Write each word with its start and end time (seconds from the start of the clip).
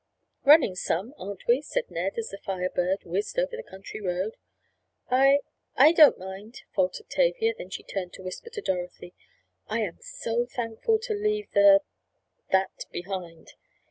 "Running 0.43 0.73
some, 0.73 1.13
aren't 1.19 1.45
we?" 1.45 1.61
said 1.61 1.91
Ned, 1.91 2.13
as 2.17 2.29
the 2.29 2.39
Fire 2.39 2.71
Bird 2.71 3.03
whizzed 3.03 3.37
over 3.37 3.55
the 3.55 3.61
country 3.61 4.01
road. 4.01 4.35
"I—I 5.11 5.91
don't 5.91 6.17
mind 6.17 6.55
it," 6.55 6.63
faltered 6.73 7.07
Tavia. 7.07 7.53
Then 7.55 7.69
she 7.69 7.83
turned 7.83 8.11
to 8.13 8.23
whisper 8.23 8.49
to 8.49 8.61
Dorothy. 8.61 9.13
"I 9.67 9.81
am 9.81 9.99
so 10.01 10.47
thankful 10.47 10.97
to 10.97 11.13
leave 11.13 11.51
the—that 11.51 12.85
behind!" 12.91 13.53